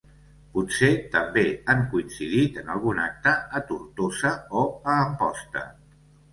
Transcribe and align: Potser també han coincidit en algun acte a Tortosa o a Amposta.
Potser 0.53 0.87
també 1.15 1.43
han 1.73 1.83
coincidit 1.91 2.59
en 2.63 2.73
algun 2.77 3.03
acte 3.05 3.35
a 3.61 3.63
Tortosa 3.71 4.35
o 4.65 4.67
a 4.75 4.99
Amposta. 5.07 5.67